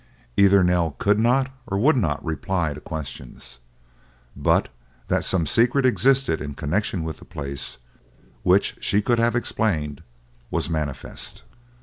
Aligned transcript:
Either 0.35 0.63
Nell 0.63 0.93
could 0.97 1.19
not 1.19 1.51
or 1.67 1.77
would 1.77 1.95
not 1.95 2.25
reply 2.25 2.73
to 2.73 2.81
questions, 2.81 3.59
but 4.35 4.67
that 5.09 5.23
some 5.23 5.45
secret 5.45 5.85
existed 5.85 6.41
in 6.41 6.55
connection 6.55 7.03
with 7.03 7.17
the 7.17 7.23
place, 7.25 7.77
which 8.41 8.75
she 8.81 9.03
could 9.03 9.19
have 9.19 9.35
explained, 9.35 10.01
was 10.49 10.71
manifest. 10.71 11.43